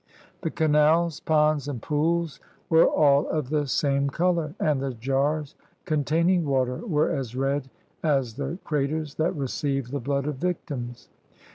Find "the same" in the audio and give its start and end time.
3.51-4.09